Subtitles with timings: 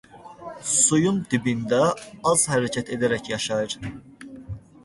[0.69, 1.81] Suyun dibində
[2.31, 3.81] az hərəkət edərək yaşayır.